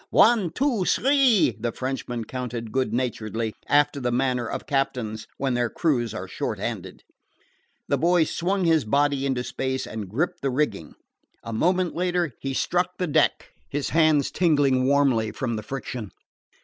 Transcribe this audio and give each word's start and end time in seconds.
One, 0.09 0.49
two, 0.49 0.83
three!" 0.85 1.51
the 1.59 1.71
Frenchman 1.71 2.23
counted 2.25 2.71
good 2.71 2.91
naturedly, 2.91 3.53
after 3.67 3.99
the 3.99 4.11
manner 4.11 4.47
of 4.47 4.65
captains 4.65 5.27
when 5.37 5.53
their 5.53 5.69
crews 5.69 6.11
are 6.11 6.27
short 6.27 6.57
handed. 6.57 7.03
The 7.87 7.99
boy 7.99 8.23
swung 8.23 8.63
his 8.65 8.83
body 8.83 9.27
into 9.27 9.43
space 9.43 9.85
and 9.85 10.09
gripped 10.09 10.41
the 10.41 10.49
rigging. 10.49 10.95
A 11.43 11.53
moment 11.53 11.93
later 11.95 12.33
he 12.39 12.55
struck 12.55 12.97
the 12.97 13.05
deck, 13.05 13.51
his 13.69 13.89
hands 13.89 14.31
tingling 14.31 14.87
warmly 14.87 15.31
from 15.31 15.55
the 15.55 15.61
friction. 15.61 16.09